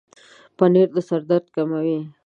پنېر 0.57 0.89
د 0.95 0.97
سر 1.07 1.21
درد 1.29 1.45
کموي. 1.55 1.99